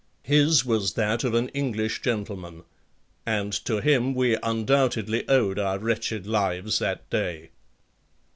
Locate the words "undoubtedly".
4.41-5.29